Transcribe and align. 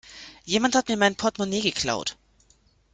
Jemand 0.45 0.73
hat 0.73 0.87
mir 0.87 0.97
mein 0.97 1.15
Portmonee 1.15 1.61
geklaut. 1.61 2.17